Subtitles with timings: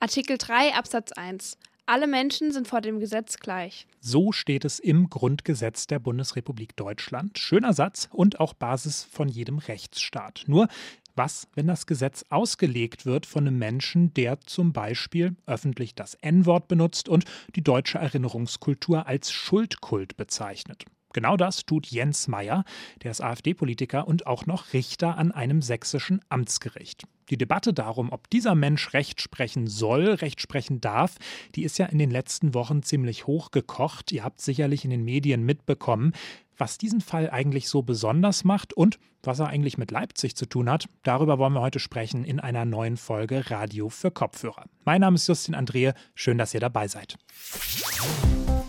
[0.00, 1.58] Artikel 3 Absatz 1.
[1.84, 3.88] Alle Menschen sind vor dem Gesetz gleich.
[4.00, 7.36] So steht es im Grundgesetz der Bundesrepublik Deutschland.
[7.36, 10.44] Schöner Satz und auch Basis von jedem Rechtsstaat.
[10.46, 10.68] Nur
[11.16, 16.68] was, wenn das Gesetz ausgelegt wird von einem Menschen, der zum Beispiel öffentlich das N-Wort
[16.68, 17.24] benutzt und
[17.56, 20.84] die deutsche Erinnerungskultur als Schuldkult bezeichnet?
[21.12, 22.64] Genau das tut Jens Meyer,
[23.02, 27.02] der ist AfD-Politiker und auch noch Richter an einem sächsischen Amtsgericht.
[27.30, 31.16] Die Debatte darum, ob dieser Mensch Recht sprechen soll, Recht sprechen darf,
[31.54, 34.12] die ist ja in den letzten Wochen ziemlich hochgekocht.
[34.12, 36.12] Ihr habt sicherlich in den Medien mitbekommen,
[36.56, 40.70] was diesen Fall eigentlich so besonders macht und was er eigentlich mit Leipzig zu tun
[40.70, 40.88] hat.
[41.02, 44.64] Darüber wollen wir heute sprechen in einer neuen Folge Radio für Kopfhörer.
[44.84, 47.16] Mein Name ist Justin Andrehe, schön, dass ihr dabei seid.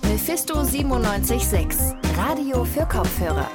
[0.03, 3.50] Mephisto 976, Radio für Kopfhörer.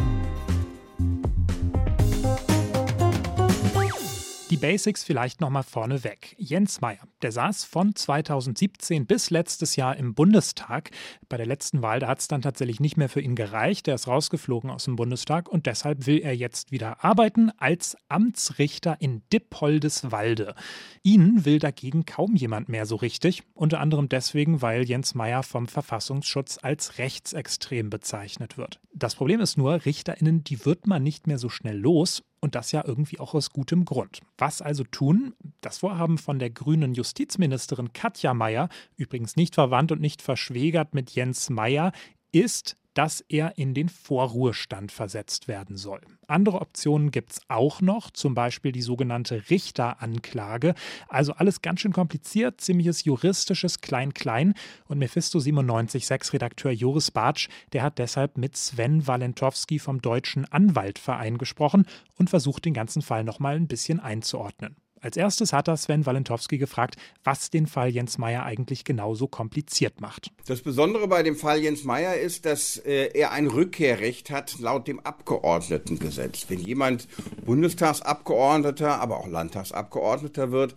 [4.55, 6.37] Die Basics vielleicht nochmal vorneweg.
[6.39, 10.93] Jens Meyer, der saß von 2017 bis letztes Jahr im Bundestag.
[11.29, 13.89] Bei der letzten Wahl, da hat es dann tatsächlich nicht mehr für ihn gereicht.
[13.89, 18.97] Er ist rausgeflogen aus dem Bundestag und deshalb will er jetzt wieder arbeiten als Amtsrichter
[19.01, 20.55] in Dippoldeswalde.
[21.03, 23.43] Ihn will dagegen kaum jemand mehr so richtig.
[23.55, 28.79] Unter anderem deswegen, weil Jens Meyer vom Verfassungsschutz als rechtsextrem bezeichnet wird.
[28.93, 32.73] Das Problem ist nur, RichterInnen, die wird man nicht mehr so schnell los und das
[32.73, 34.21] ja irgendwie auch aus gutem Grund.
[34.37, 35.35] Was also tun?
[35.63, 41.13] Das Vorhaben von der grünen Justizministerin Katja Mayer, übrigens nicht verwandt und nicht verschwägert mit
[41.13, 41.93] Jens Mayer,
[42.33, 46.01] ist dass er in den Vorruhestand versetzt werden soll.
[46.27, 50.75] Andere Optionen gibt es auch noch, zum Beispiel die sogenannte Richteranklage.
[51.09, 54.55] Also alles ganz schön kompliziert, ziemliches juristisches Klein-Klein.
[54.87, 61.39] Und Mephisto 97.6 Redakteur Joris Bartsch, der hat deshalb mit Sven Walentowski vom Deutschen Anwaltverein
[61.39, 61.87] gesprochen
[62.17, 64.77] und versucht, den ganzen Fall nochmal ein bisschen einzuordnen.
[65.05, 70.01] Als erstes hat er Sven Walentowski gefragt, was den Fall Jens Meyer eigentlich genauso kompliziert
[70.01, 70.31] macht.
[70.47, 74.89] Das Besondere bei dem Fall Jens Meyer ist, dass äh, er ein Rückkehrrecht hat laut
[74.89, 76.47] dem Abgeordnetengesetz.
[76.49, 77.07] Wenn jemand
[77.45, 80.75] Bundestagsabgeordneter, aber auch Landtagsabgeordneter wird,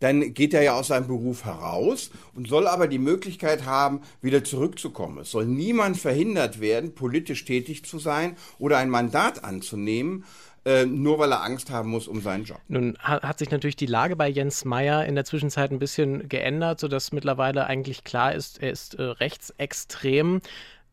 [0.00, 4.42] dann geht er ja aus seinem Beruf heraus und soll aber die Möglichkeit haben, wieder
[4.42, 5.18] zurückzukommen.
[5.18, 10.24] Es soll niemand verhindert werden, politisch tätig zu sein oder ein Mandat anzunehmen,
[10.68, 12.60] äh, nur weil er Angst haben muss um seinen Job.
[12.68, 16.78] Nun hat sich natürlich die Lage bei Jens Meyer in der Zwischenzeit ein bisschen geändert,
[16.78, 20.42] sodass mittlerweile eigentlich klar ist, er ist äh, rechtsextrem.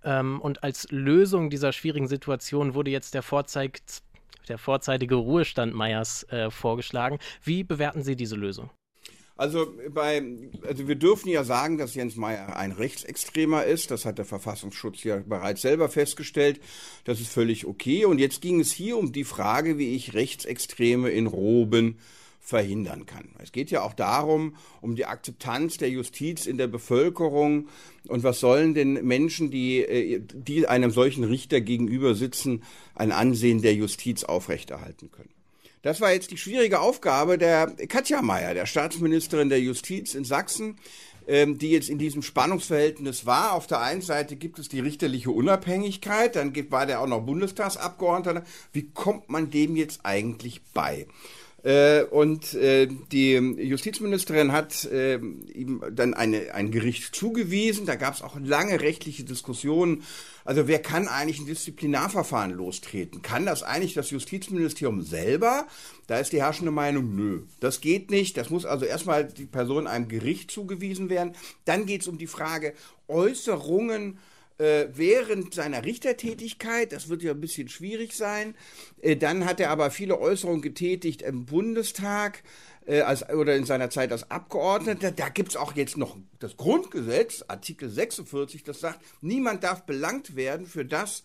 [0.06, 3.82] Ähm, und als Lösung dieser schwierigen Situation wurde jetzt der Vorzeig
[4.48, 7.20] der vorzeitige Ruhestand Meyers äh, vorgeschlagen.
[7.44, 8.70] Wie bewerten Sie diese Lösung?
[9.38, 10.24] Also bei,
[10.66, 13.92] also wir dürfen ja sagen, dass Jens Meyer ein Rechtsextremer ist.
[13.92, 16.62] Das hat der Verfassungsschutz ja bereits selber festgestellt.
[17.04, 18.06] Das ist völlig okay.
[18.06, 21.98] Und jetzt ging es hier um die Frage, wie ich Rechtsextreme in Roben
[22.40, 23.30] verhindern kann.
[23.40, 27.68] Es geht ja auch darum, um die Akzeptanz der Justiz in der Bevölkerung
[28.08, 32.64] und was sollen denn Menschen, die, äh, die einem solchen Richter gegenüber sitzen,
[32.94, 35.35] ein Ansehen der Justiz aufrechterhalten können.
[35.86, 40.80] Das war jetzt die schwierige Aufgabe der Katja Mayer, der Staatsministerin der Justiz in Sachsen,
[41.28, 43.54] ähm, die jetzt in diesem Spannungsverhältnis war.
[43.54, 48.44] Auf der einen Seite gibt es die richterliche Unabhängigkeit, dann war der auch noch Bundestagsabgeordneter.
[48.74, 51.06] Wie kommt man dem jetzt eigentlich bei?
[51.66, 57.88] Äh, und äh, die Justizministerin hat äh, ihm dann eine, ein Gericht zugewiesen.
[57.88, 60.04] Da gab es auch lange rechtliche Diskussionen.
[60.44, 63.24] Also wer kann eigentlich ein Disziplinarverfahren lostreten?
[63.24, 65.66] Kann das eigentlich das Justizministerium selber?
[66.06, 68.38] Da ist die herrschende Meinung, nö, das geht nicht.
[68.38, 71.34] Das muss also erstmal die Person einem Gericht zugewiesen werden.
[71.66, 72.76] Dann geht es um die Frage
[73.08, 74.20] Äußerungen
[74.58, 78.56] äh, während seiner Richtertätigkeit, das wird ja ein bisschen schwierig sein.
[79.02, 82.44] Äh, dann hat er aber viele Äußerungen getätigt im Bundestag
[82.86, 85.12] äh, als, oder in seiner Zeit als Abgeordneter.
[85.12, 90.36] Da gibt es auch jetzt noch das Grundgesetz, Artikel 46, das sagt, niemand darf belangt
[90.36, 91.24] werden für das,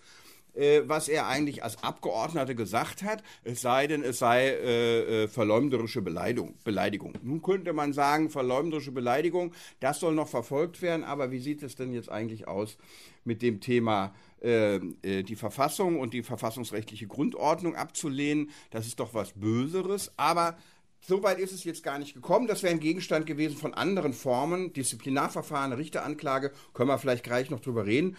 [0.55, 5.29] äh, was er eigentlich als Abgeordneter gesagt hat, es sei denn, es sei äh, äh,
[5.29, 7.15] verleumderische Beleidigung, Beleidigung.
[7.23, 11.77] Nun könnte man sagen, verleumderische Beleidigung, das soll noch verfolgt werden, aber wie sieht es
[11.77, 12.77] denn jetzt eigentlich aus
[13.25, 18.51] mit dem Thema äh, äh, die Verfassung und die verfassungsrechtliche Grundordnung abzulehnen?
[18.71, 20.57] Das ist doch was Böseres, aber
[21.03, 22.47] Soweit ist es jetzt gar nicht gekommen.
[22.47, 27.61] Das wäre ein Gegenstand gewesen von anderen Formen, Disziplinarverfahren, Richteranklage, können wir vielleicht gleich noch
[27.61, 28.17] drüber reden.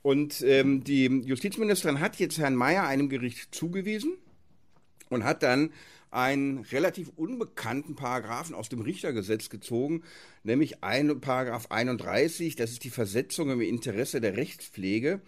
[0.00, 4.14] Und ähm, die Justizministerin hat jetzt Herrn Mayer einem Gericht zugewiesen
[5.10, 5.72] und hat dann
[6.12, 10.02] einen relativ unbekannten Paragraphen aus dem Richtergesetz gezogen,
[10.42, 15.20] nämlich ein Paragraph 31, das ist die Versetzung im Interesse der Rechtspflege.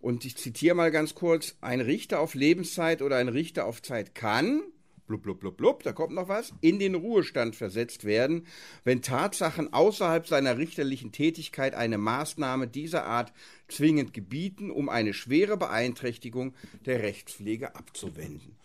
[0.00, 4.14] Und ich zitiere mal ganz kurz, ein Richter auf Lebenszeit oder ein Richter auf Zeit
[4.14, 4.62] kann,
[5.08, 8.46] blub, blub, blub, blub, da kommt noch was, in den Ruhestand versetzt werden,
[8.84, 13.32] wenn Tatsachen außerhalb seiner richterlichen Tätigkeit eine Maßnahme dieser Art
[13.66, 16.54] zwingend gebieten, um eine schwere Beeinträchtigung
[16.86, 18.56] der Rechtspflege abzuwenden.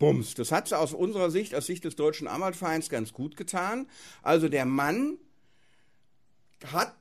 [0.00, 3.86] Bums, das hat sie aus unserer Sicht, aus Sicht des Deutschen Anwaltvereins ganz gut getan.
[4.22, 5.18] Also der Mann
[6.72, 6.96] hat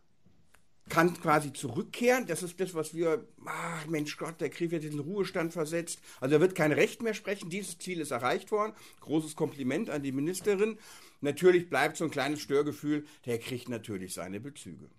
[0.90, 2.26] kann quasi zurückkehren.
[2.26, 6.00] Das ist das, was wir, ach Mensch Gott, der Krieg wird in den Ruhestand versetzt.
[6.20, 7.50] Also er wird kein Recht mehr sprechen.
[7.50, 8.74] Dieses Ziel ist erreicht worden.
[9.02, 10.78] Großes Kompliment an die Ministerin.
[11.22, 13.06] Natürlich bleibt so ein kleines Störgefühl.
[13.26, 14.90] Der kriegt natürlich seine Bezüge.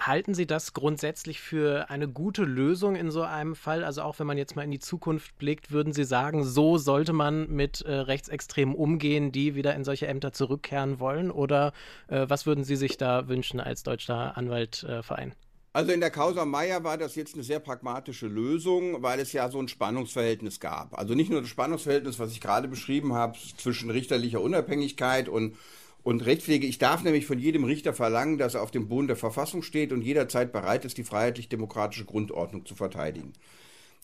[0.00, 3.84] Halten Sie das grundsätzlich für eine gute Lösung in so einem Fall?
[3.84, 7.12] Also auch wenn man jetzt mal in die Zukunft blickt, würden Sie sagen, so sollte
[7.12, 11.30] man mit äh, Rechtsextremen umgehen, die wieder in solche Ämter zurückkehren wollen?
[11.30, 11.74] Oder
[12.08, 15.32] äh, was würden Sie sich da wünschen als Deutscher Anwaltverein?
[15.32, 15.34] Äh,
[15.74, 19.50] also in der Causa Meier war das jetzt eine sehr pragmatische Lösung, weil es ja
[19.50, 20.98] so ein Spannungsverhältnis gab.
[20.98, 25.56] Also nicht nur das Spannungsverhältnis, was ich gerade beschrieben habe, zwischen richterlicher Unabhängigkeit und
[26.02, 29.16] und Rechtspflege, ich darf nämlich von jedem Richter verlangen, dass er auf dem Boden der
[29.16, 33.32] Verfassung steht und jederzeit bereit ist, die freiheitlich-demokratische Grundordnung zu verteidigen.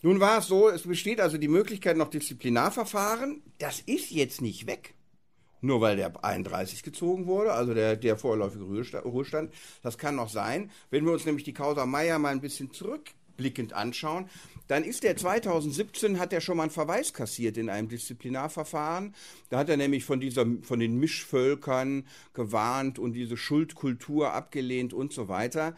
[0.03, 3.41] Nun war es so, es besteht also die Möglichkeit noch Disziplinarverfahren.
[3.57, 4.93] Das ist jetzt nicht weg.
[5.59, 9.51] Nur weil der 31 gezogen wurde, also der, der vorläufige Ruhestand.
[9.81, 10.69] Das kann noch sein.
[10.91, 12.71] Wenn wir uns nämlich die Causa Meier mal ein bisschen
[13.37, 14.29] zurückblickend anschauen,
[14.67, 19.13] dann ist der 2017, hat er schon mal einen Verweis kassiert in einem Disziplinarverfahren.
[19.49, 25.13] Da hat er nämlich von, dieser, von den Mischvölkern gewarnt und diese Schuldkultur abgelehnt und
[25.13, 25.73] so weiter.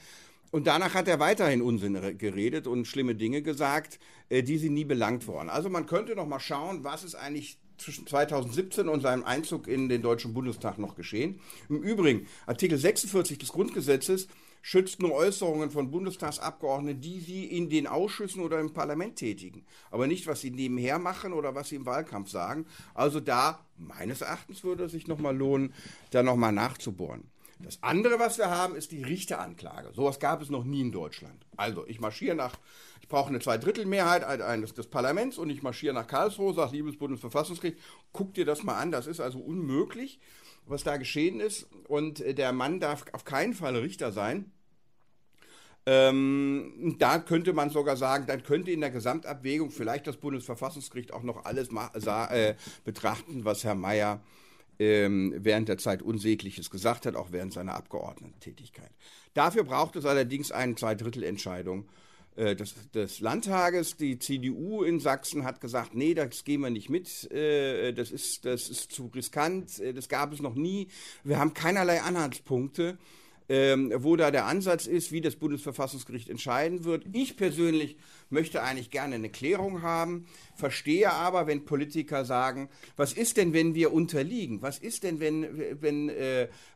[0.52, 4.86] Und danach hat er weiterhin Unsinn geredet und schlimme Dinge gesagt, äh, die sie nie
[4.86, 5.50] belangt worden.
[5.50, 9.88] Also man könnte noch mal schauen, was ist eigentlich zwischen 2017 und seinem Einzug in
[9.90, 11.40] den Deutschen Bundestag noch geschehen.
[11.70, 14.28] Im Übrigen, Artikel 46 des Grundgesetzes
[14.62, 20.08] schützt nur Äußerungen von Bundestagsabgeordneten, die sie in den Ausschüssen oder im Parlament tätigen, aber
[20.08, 22.66] nicht, was sie nebenher machen oder was sie im Wahlkampf sagen.
[22.94, 25.74] Also da, meines Erachtens, würde es sich nochmal lohnen,
[26.12, 27.24] da nochmal nachzubohren.
[27.62, 29.92] Das andere, was wir haben, ist die Richteranklage.
[29.94, 31.46] Sowas gab es noch nie in Deutschland.
[31.58, 32.56] Also, ich marschiere nach,
[33.02, 37.78] ich brauche eine Zweidrittelmehrheit eines des Parlaments und ich marschiere nach Karlsruhe, sage, liebes Bundesverfassungsgericht,
[38.14, 40.22] guck dir das mal an, das ist also unmöglich
[40.70, 41.68] was da geschehen ist.
[41.88, 44.52] Und äh, der Mann darf auf keinen Fall Richter sein.
[45.86, 51.24] Ähm, da könnte man sogar sagen, dann könnte in der Gesamtabwägung vielleicht das Bundesverfassungsgericht auch
[51.24, 54.22] noch alles äh, betrachten, was Herr Mayer
[54.78, 58.92] ähm, während der Zeit Unsägliches gesagt hat, auch während seiner Abgeordnetentätigkeit.
[59.34, 61.88] Dafür braucht es allerdings eine Zweidrittelentscheidung
[62.40, 63.98] äh, des, des, Landtages.
[63.98, 68.46] Die CDU in Sachsen hat gesagt, nee, das gehen wir nicht mit, äh, das, ist,
[68.46, 70.88] das ist zu riskant, äh, das gab es noch nie.
[71.26, 72.98] Wir haben keinerlei Anhaltspunkte.
[73.52, 77.04] Ähm, wo da der Ansatz ist, wie das Bundesverfassungsgericht entscheiden wird.
[77.14, 77.98] Ich persönlich
[78.30, 83.74] möchte eigentlich gerne eine Klärung haben, verstehe aber, wenn Politiker sagen, was ist denn, wenn
[83.74, 84.62] wir unterliegen?
[84.62, 86.12] Was ist denn, wenn, wenn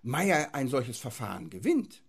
[0.02, 2.03] Meyer ein solches Verfahren gewinnt?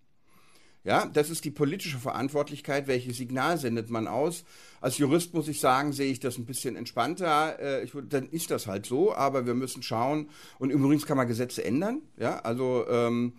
[0.85, 2.87] Ja, das ist die politische Verantwortlichkeit.
[2.87, 4.45] Welches Signal sendet man aus?
[4.83, 7.59] Als Jurist muss ich sagen, sehe ich das ein bisschen entspannter.
[7.59, 10.29] Äh, ich, dann ist das halt so, aber wir müssen schauen.
[10.59, 12.03] Und übrigens kann man Gesetze ändern.
[12.19, 13.33] Ja, also ähm,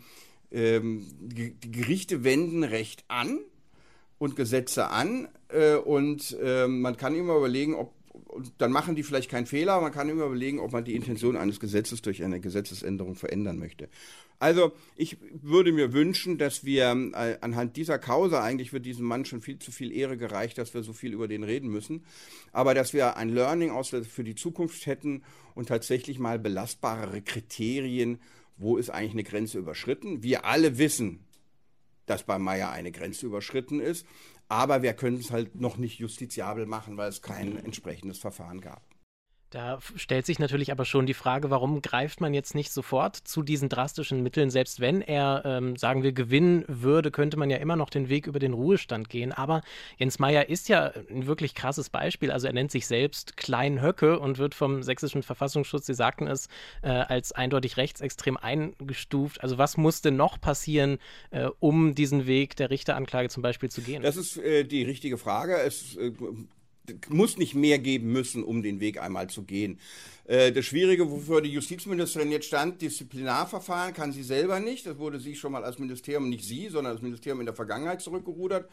[0.52, 3.40] ähm, die Gerichte wenden Recht an
[4.18, 5.28] und Gesetze an.
[5.50, 7.94] Äh, und äh, man kann immer überlegen, ob
[8.26, 9.80] und dann machen die vielleicht keinen Fehler.
[9.82, 13.90] Man kann immer überlegen, ob man die Intention eines Gesetzes durch eine Gesetzesänderung verändern möchte.
[14.40, 19.26] Also ich würde mir wünschen, dass wir äh, anhand dieser Causa, eigentlich wird diesem Mann
[19.26, 22.06] schon viel zu viel Ehre gereicht, dass wir so viel über den reden müssen,
[22.52, 28.20] aber dass wir ein Learning aus für die Zukunft hätten und tatsächlich mal belastbarere Kriterien,
[28.58, 30.24] wo ist eigentlich eine Grenze überschritten.
[30.24, 31.20] Wir alle wissen,
[32.06, 34.06] dass bei Meier eine Grenze überschritten ist,
[34.48, 38.84] aber wir können es halt noch nicht justiziabel machen, weil es kein entsprechendes Verfahren gab.
[39.52, 43.44] Da stellt sich natürlich aber schon die Frage, warum greift man jetzt nicht sofort zu
[43.44, 44.50] diesen drastischen Mitteln?
[44.50, 48.28] Selbst wenn er, ähm, sagen wir, gewinnen würde, könnte man ja immer noch den Weg
[48.28, 49.32] über den Ruhestand gehen.
[49.32, 49.62] Aber
[49.98, 52.32] Jens Meyer ist ja ein wirklich krasses Beispiel.
[52.32, 56.48] Also er nennt sich selbst Klein Höcke und wird vom sächsischen Verfassungsschutz, Sie sagten es,
[56.82, 59.42] äh, als eindeutig rechtsextrem eingestuft.
[59.42, 60.98] Also was muss denn noch passieren,
[61.30, 64.02] äh, um diesen Weg der Richteranklage zum Beispiel zu gehen?
[64.02, 65.56] Das ist äh, die richtige Frage.
[65.58, 66.12] Es äh,
[67.10, 69.80] muss nicht mehr geben müssen, um den Weg einmal zu gehen.
[70.26, 74.86] Äh, das Schwierige, wofür die Justizministerin jetzt stand, Disziplinarverfahren kann sie selber nicht.
[74.86, 78.02] Das wurde sie schon mal als Ministerium, nicht sie, sondern das Ministerium in der Vergangenheit
[78.02, 78.70] zurückgerudert.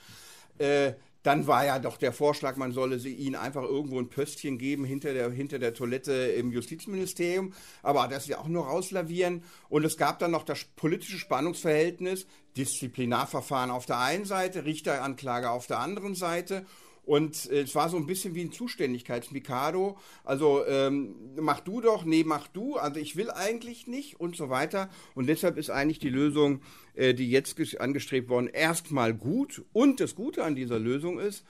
[0.59, 4.59] Äh, dann war ja doch der Vorschlag, man solle sie ihnen einfach irgendwo ein Pöstchen
[4.59, 7.53] geben hinter der, hinter der Toilette im Justizministerium.
[7.83, 9.45] Aber das ja auch nur rauslavieren.
[9.69, 12.27] Und es gab dann noch das politische Spannungsverhältnis,
[12.57, 16.67] Disziplinarverfahren auf der einen Seite, Richteranklage auf der anderen Seite.
[17.05, 19.99] Und äh, es war so ein bisschen wie ein Zuständigkeitsmikado.
[20.25, 22.77] Also ähm, mach du doch, nee, mach du.
[22.77, 24.89] Also ich will eigentlich nicht und so weiter.
[25.15, 26.63] Und deshalb ist eigentlich die Lösung,
[26.95, 29.65] äh, die jetzt angestrebt worden, erstmal gut.
[29.73, 31.45] Und das Gute an dieser Lösung ist,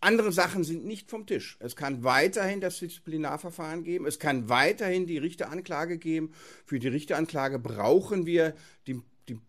[0.00, 1.56] andere Sachen sind nicht vom Tisch.
[1.60, 4.06] Es kann weiterhin das Disziplinarverfahren geben.
[4.06, 6.32] Es kann weiterhin die Richteranklage geben.
[6.64, 8.54] Für die Richteranklage brauchen wir
[8.86, 9.02] den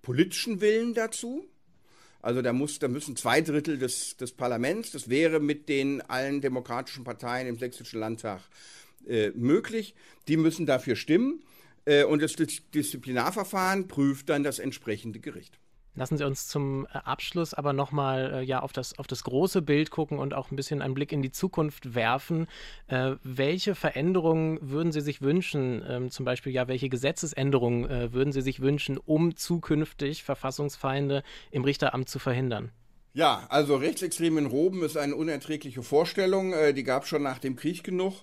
[0.04, 1.48] politischen Willen dazu.
[2.22, 6.42] Also da, muss, da müssen zwei Drittel des, des Parlaments, das wäre mit den allen
[6.42, 8.42] demokratischen Parteien im Sächsischen Landtag
[9.08, 9.96] äh, möglich,
[10.28, 11.44] die müssen dafür stimmen.
[11.86, 15.58] Äh, und das Disziplinarverfahren prüft dann das entsprechende Gericht.
[15.94, 19.62] Lassen Sie uns zum äh, Abschluss aber nochmal äh, ja, auf, das, auf das große
[19.62, 22.48] Bild gucken und auch ein bisschen einen Blick in die Zukunft werfen.
[22.88, 28.32] Äh, welche Veränderungen würden Sie sich wünschen, ähm, zum Beispiel ja, welche Gesetzesänderungen äh, würden
[28.32, 32.72] Sie sich wünschen, um zukünftig Verfassungsfeinde im Richteramt zu verhindern?
[33.14, 36.54] Ja, also rechtsextrem in Roben ist eine unerträgliche Vorstellung.
[36.54, 38.14] Äh, die gab es schon nach dem Krieg genug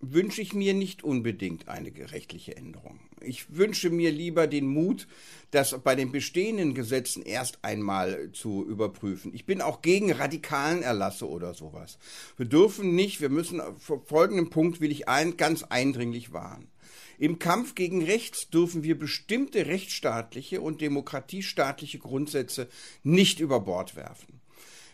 [0.00, 3.00] wünsche ich mir nicht unbedingt eine rechtliche Änderung.
[3.20, 5.08] Ich wünsche mir lieber den Mut,
[5.50, 9.32] das bei den bestehenden Gesetzen erst einmal zu überprüfen.
[9.34, 11.98] Ich bin auch gegen radikalen Erlasse oder sowas.
[12.36, 16.68] Wir dürfen nicht, wir müssen, vor folgendem Punkt will ich ein, ganz eindringlich warnen.
[17.18, 22.68] Im Kampf gegen rechts dürfen wir bestimmte rechtsstaatliche und demokratiestaatliche Grundsätze
[23.02, 24.35] nicht über Bord werfen.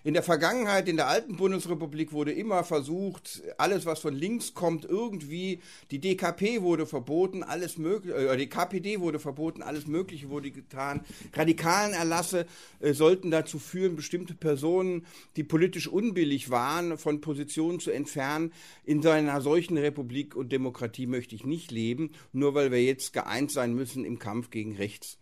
[0.04, 4.84] In der Vergangenheit, in der alten Bundesrepublik wurde immer versucht, alles, was von links kommt,
[4.84, 5.60] irgendwie,
[5.92, 11.02] die DKP wurde verboten, alles mögliche, äh, die KPD wurde verboten, alles Mögliche wurde getan.
[11.32, 12.46] Radikalen Erlasse
[12.80, 15.06] äh, sollten dazu führen, bestimmte Personen,
[15.36, 18.52] die politisch unbillig waren, von Positionen zu entfernen.
[18.84, 23.52] In einer solchen Republik und Demokratie möchte ich nicht leben, nur weil wir jetzt geeint
[23.52, 25.18] sein müssen im Kampf gegen rechts.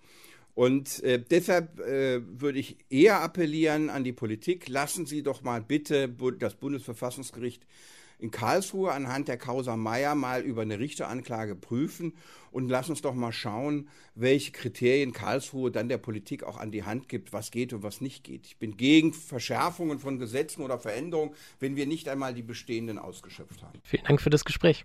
[0.54, 5.62] Und äh, deshalb äh, würde ich eher appellieren an die Politik, lassen Sie doch mal
[5.62, 7.66] bitte das Bundesverfassungsgericht
[8.20, 12.14] in Karlsruhe anhand der Causa Meyer mal über eine Richteranklage prüfen
[12.50, 16.84] und lassen uns doch mal schauen, welche Kriterien Karlsruhe dann der Politik auch an die
[16.84, 18.46] Hand gibt, was geht und was nicht geht.
[18.46, 23.62] Ich bin gegen Verschärfungen von Gesetzen oder Veränderungen, wenn wir nicht einmal die bestehenden ausgeschöpft
[23.62, 23.80] haben.
[23.84, 24.84] Vielen Dank für das Gespräch.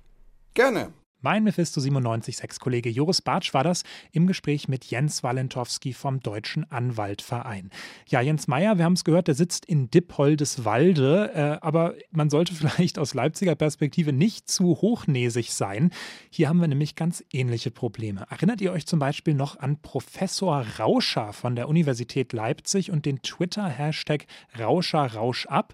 [0.54, 0.94] Gerne.
[1.26, 7.72] Mein Mephisto 97.6-Kollege Joris Bartsch war das im Gespräch mit Jens Walentowski vom Deutschen Anwaltverein.
[8.08, 12.54] Ja, Jens Meyer, wir haben es gehört, der sitzt in Dippoldeswalde, äh, aber man sollte
[12.54, 15.90] vielleicht aus Leipziger Perspektive nicht zu hochnäsig sein.
[16.30, 18.28] Hier haben wir nämlich ganz ähnliche Probleme.
[18.30, 23.24] Erinnert ihr euch zum Beispiel noch an Professor Rauscher von der Universität Leipzig und den
[23.24, 24.28] Twitter-Hashtag
[24.60, 25.74] Rauscher Rausch ab?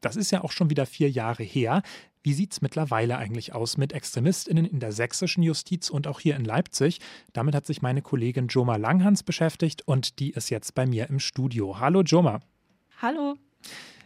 [0.00, 1.82] Das ist ja auch schon wieder vier Jahre her.
[2.28, 6.36] Wie sieht es mittlerweile eigentlich aus mit ExtremistInnen in der sächsischen Justiz und auch hier
[6.36, 7.00] in Leipzig?
[7.32, 11.20] Damit hat sich meine Kollegin Joma Langhans beschäftigt und die ist jetzt bei mir im
[11.20, 11.80] Studio.
[11.80, 12.40] Hallo Joma.
[13.00, 13.36] Hallo.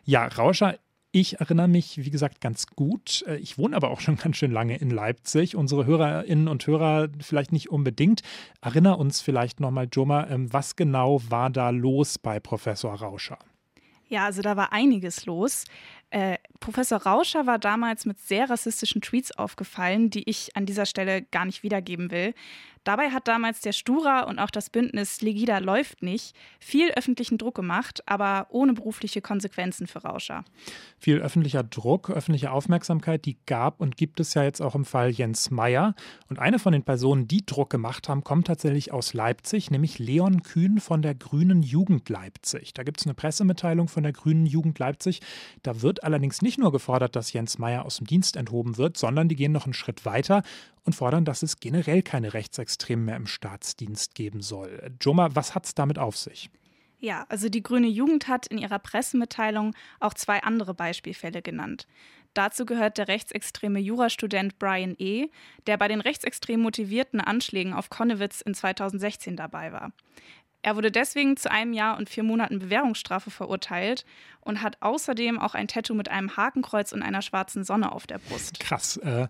[0.05, 0.79] Ja, Rauscher,
[1.11, 3.25] ich erinnere mich, wie gesagt, ganz gut.
[3.27, 5.57] Äh, ich wohne aber auch schon ganz schön lange in Leipzig.
[5.57, 8.23] Unsere Hörerinnen und Hörer vielleicht nicht unbedingt.
[8.61, 13.41] Erinner uns vielleicht nochmal, Joma, ähm, was genau war da los bei Professor Rauscher?
[14.13, 15.65] Ja, also da war einiges los.
[16.13, 21.23] Äh, Professor Rauscher war damals mit sehr rassistischen Tweets aufgefallen, die ich an dieser Stelle
[21.23, 22.35] gar nicht wiedergeben will.
[22.85, 27.55] Dabei hat damals der Stura und auch das Bündnis Legida läuft nicht viel öffentlichen Druck
[27.55, 30.45] gemacht, aber ohne berufliche Konsequenzen für Rauscher.
[30.99, 35.11] Viel öffentlicher Druck, öffentliche Aufmerksamkeit, die gab und gibt es ja jetzt auch im Fall
[35.11, 35.95] Jens Meyer.
[36.29, 40.43] Und eine von den Personen, die Druck gemacht haben, kommt tatsächlich aus Leipzig, nämlich Leon
[40.43, 42.75] Kühn von der Grünen Jugend Leipzig.
[42.75, 45.21] Da gibt es eine Pressemitteilung von der Grünen Jugend Leipzig.
[45.63, 49.29] Da wird allerdings nicht nur gefordert, dass Jens Meyer aus dem Dienst enthoben wird, sondern
[49.29, 50.43] die gehen noch einen Schritt weiter
[50.85, 54.93] und fordern, dass es generell keine Rechtsextremen mehr im Staatsdienst geben soll.
[55.01, 56.51] Joma, was hat es damit auf sich?
[56.99, 61.89] Ja, also die Grüne Jugend hat in ihrer Pressemitteilung auch zwei andere Beispielfälle genannt.
[62.35, 65.29] Dazu gehört der rechtsextreme Jurastudent Brian E.,
[65.67, 69.93] der bei den rechtsextrem motivierten Anschlägen auf Konnewitz in 2016 dabei war.
[70.63, 74.05] Er wurde deswegen zu einem Jahr und vier Monaten Bewährungsstrafe verurteilt
[74.41, 78.19] und hat außerdem auch ein Tattoo mit einem Hakenkreuz und einer schwarzen Sonne auf der
[78.19, 78.61] Brust.
[78.61, 79.27] Krass, äh,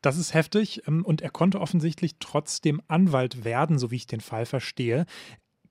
[0.00, 0.82] das ist heftig.
[0.86, 5.06] Ähm, und er konnte offensichtlich trotzdem Anwalt werden, so wie ich den Fall verstehe.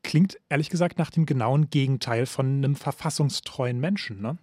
[0.03, 4.37] Klingt ehrlich gesagt nach dem genauen Gegenteil von einem verfassungstreuen Menschen, ne?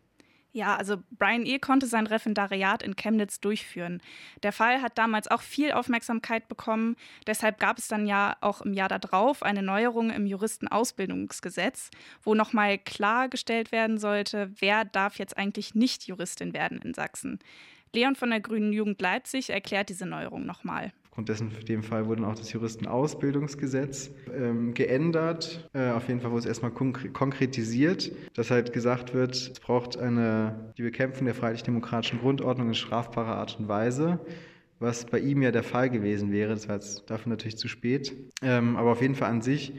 [0.55, 1.59] Ja, also Brian E.
[1.59, 4.03] konnte sein Referendariat in Chemnitz durchführen.
[4.43, 6.97] Der Fall hat damals auch viel Aufmerksamkeit bekommen.
[7.27, 11.91] Deshalb gab es dann ja auch im Jahr darauf eine Neuerung im Juristenausbildungsgesetz,
[12.23, 17.39] wo nochmal klargestellt werden sollte, wer darf jetzt eigentlich nicht Juristin werden in Sachsen.
[17.95, 20.93] Leon von der Grünen Jugend Leipzig erklärt diese Neuerung nochmal.
[21.12, 25.69] Aufgrund dessen, für den Fall wurde auch das Juristenausbildungsgesetz ähm, geändert.
[25.75, 29.99] Äh, auf jeden Fall wurde es erstmal konkre konkretisiert, dass halt gesagt wird, es braucht
[29.99, 34.21] eine, die Bekämpfung der freiheitlich-demokratischen Grundordnung in strafbarer Art und Weise
[34.78, 36.54] was bei ihm ja der Fall gewesen wäre.
[36.54, 38.16] Das war jetzt dafür natürlich zu spät.
[38.42, 39.75] Ähm, aber auf jeden Fall an sich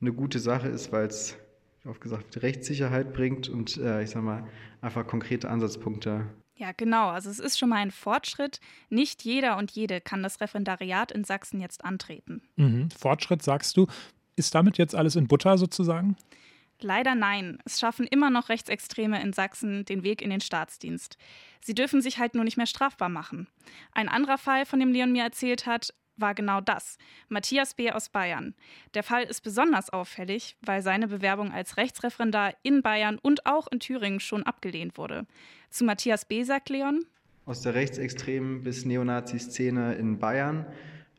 [0.00, 1.36] eine gute Sache ist, weil es,
[1.82, 4.46] wie oft gesagt, Rechtssicherheit bringt und äh, ich sag mal,
[4.80, 6.26] einfach konkrete Ansatzpunkte
[6.58, 7.08] ja, genau.
[7.08, 8.60] Also es ist schon mal ein Fortschritt.
[8.90, 12.42] Nicht jeder und jede kann das Referendariat in Sachsen jetzt antreten.
[12.56, 12.90] Mhm.
[12.90, 13.86] Fortschritt sagst du.
[14.34, 16.16] Ist damit jetzt alles in Butter sozusagen?
[16.80, 17.58] Leider nein.
[17.64, 21.16] Es schaffen immer noch Rechtsextreme in Sachsen den Weg in den Staatsdienst.
[21.60, 23.48] Sie dürfen sich halt nur nicht mehr strafbar machen.
[23.92, 26.98] Ein anderer Fall, von dem Leon mir erzählt hat, war genau das.
[27.28, 27.90] Matthias B.
[27.90, 28.54] aus Bayern.
[28.94, 33.80] Der Fall ist besonders auffällig, weil seine Bewerbung als Rechtsreferendar in Bayern und auch in
[33.80, 35.26] Thüringen schon abgelehnt wurde.
[35.70, 36.42] Zu Matthias B.
[36.42, 37.04] sagt Leon.
[37.46, 40.66] Aus der rechtsextremen bis Neonazi-Szene in Bayern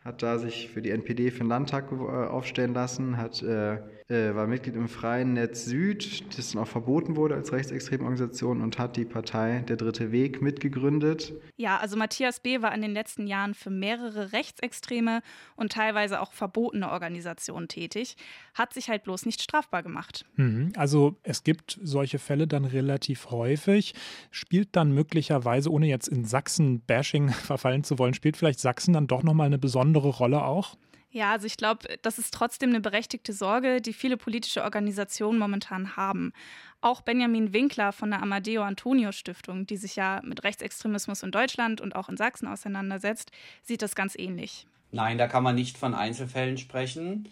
[0.03, 3.77] hat da sich für die NPD für den Landtag äh, aufstellen lassen, hat äh,
[4.10, 8.62] äh, war Mitglied im Freien Netz Süd, das dann auch verboten wurde als rechtsextreme Organisation
[8.62, 11.34] und hat die Partei Der Dritte Weg mitgegründet.
[11.58, 12.62] Ja, also Matthias B.
[12.62, 15.22] war in den letzten Jahren für mehrere rechtsextreme
[15.56, 18.18] und teilweise auch verbotene Organisationen tätig,
[18.56, 20.25] hat sich halt bloß nicht strafbar gemacht.
[20.38, 23.94] Mhm, also es gibt solche Fälle dann relativ häufig.
[24.32, 29.22] Spielt dann möglicherweise, ohne jetzt in Sachsen-Bashing verfallen zu wollen, spielt vielleicht Sachsen dann doch
[29.22, 30.75] nochmal eine besondere Rolle auch?
[31.12, 35.96] Ja, also ich glaube, das ist trotzdem eine berechtigte Sorge, die viele politische Organisationen momentan
[35.96, 36.34] haben.
[36.81, 41.81] Auch Benjamin Winkler von der Amadeo Antonio Stiftung, die sich ja mit Rechtsextremismus in Deutschland
[41.81, 43.31] und auch in Sachsen auseinandersetzt,
[43.63, 44.67] sieht das ganz ähnlich.
[44.91, 47.27] Nein, da kann man nicht von Einzelfällen sprechen.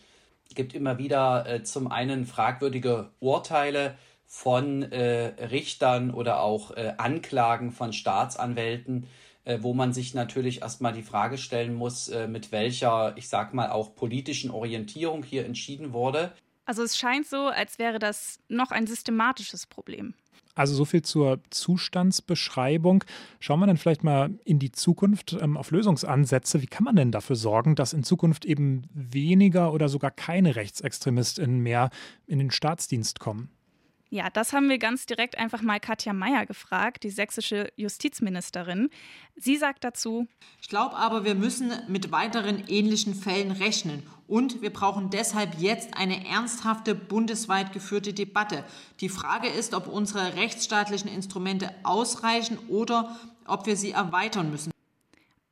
[0.50, 3.96] Es gibt immer wieder äh, zum einen fragwürdige Urteile
[4.26, 9.08] von äh, Richtern oder auch äh, Anklagen von Staatsanwälten,
[9.48, 13.54] äh, wo man sich natürlich erstmal die Frage stellen muss, äh, mit welcher, ich sag
[13.54, 16.34] mal, auch politischen Orientierung hier entschieden wurde.
[16.66, 20.16] Also es scheint so, als wäre das noch ein systematisches Problem.
[20.54, 23.06] Also so viel zur Zustandsbeschreibung.
[23.40, 26.62] Schauen wir dann vielleicht mal in die Zukunft ähm, auf Lösungsansätze.
[26.62, 31.60] Wie kann man denn dafür sorgen, dass in Zukunft eben weniger oder sogar keine RechtsextremistInnen
[31.62, 31.90] mehr
[32.26, 33.50] in den Staatsdienst kommen?
[34.10, 38.90] Ja, das haben wir ganz direkt einfach mal Katja Mayer gefragt, die sächsische Justizministerin.
[39.36, 40.28] Sie sagt dazu:
[40.62, 44.04] Ich glaube aber, wir müssen mit weiteren ähnlichen Fällen rechnen.
[44.28, 48.64] Und wir brauchen deshalb jetzt eine ernsthafte bundesweit geführte Debatte.
[49.00, 54.72] Die Frage ist, ob unsere rechtsstaatlichen Instrumente ausreichen oder ob wir sie erweitern müssen.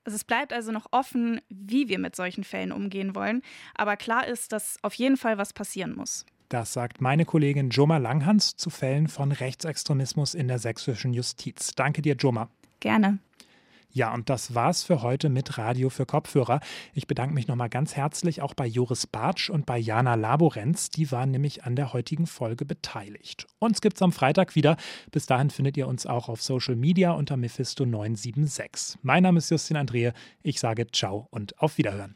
[0.05, 3.41] Es bleibt also noch offen, wie wir mit solchen Fällen umgehen wollen.
[3.75, 6.25] Aber klar ist, dass auf jeden Fall was passieren muss.
[6.49, 11.73] Das sagt meine Kollegin Joma Langhans zu Fällen von Rechtsextremismus in der sächsischen Justiz.
[11.75, 12.49] Danke dir, Joma.
[12.79, 13.19] Gerne.
[13.95, 16.59] Ja, und das war's für heute mit Radio für Kopfhörer.
[16.93, 20.89] Ich bedanke mich nochmal ganz herzlich auch bei Joris Bartsch und bei Jana Laborenz.
[20.89, 23.47] Die waren nämlich an der heutigen Folge beteiligt.
[23.57, 24.75] Uns gibt's am Freitag wieder.
[25.11, 28.97] Bis dahin findet ihr uns auch auf Social Media unter Mephisto976.
[29.01, 30.11] Mein Name ist Justin Andrehe.
[30.43, 32.15] Ich sage Ciao und auf Wiederhören.